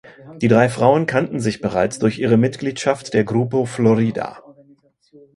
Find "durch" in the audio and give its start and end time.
1.99-2.17